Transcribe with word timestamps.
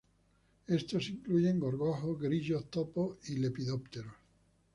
Estos 0.67 1.09
incluyen 1.11 1.59
gorgojos, 1.59 2.19
grillos 2.19 2.71
topo 2.71 3.19
y 3.27 3.35
lepidópteros. 3.35 4.15